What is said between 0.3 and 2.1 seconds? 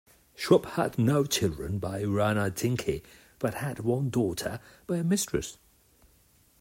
Schwab had no children by